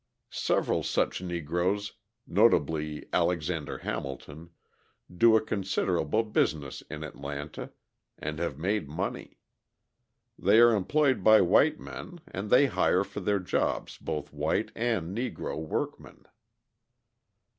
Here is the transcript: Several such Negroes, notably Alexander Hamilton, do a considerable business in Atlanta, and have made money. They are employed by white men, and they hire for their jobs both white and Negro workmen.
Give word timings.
Several 0.33 0.81
such 0.81 1.21
Negroes, 1.21 1.93
notably 2.25 3.05
Alexander 3.13 3.77
Hamilton, 3.77 4.49
do 5.15 5.35
a 5.37 5.45
considerable 5.45 6.23
business 6.23 6.81
in 6.89 7.03
Atlanta, 7.03 7.69
and 8.17 8.39
have 8.39 8.57
made 8.57 8.89
money. 8.89 9.37
They 10.39 10.59
are 10.59 10.73
employed 10.75 11.23
by 11.23 11.41
white 11.41 11.79
men, 11.79 12.19
and 12.25 12.49
they 12.49 12.65
hire 12.65 13.03
for 13.03 13.19
their 13.19 13.37
jobs 13.37 13.99
both 13.99 14.33
white 14.33 14.71
and 14.75 15.15
Negro 15.15 15.59
workmen. 15.63 16.25